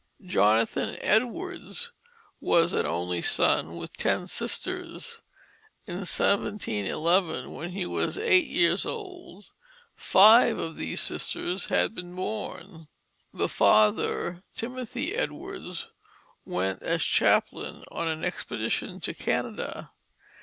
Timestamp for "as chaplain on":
16.81-18.07